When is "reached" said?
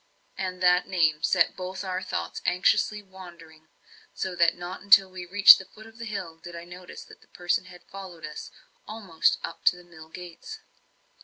5.27-5.59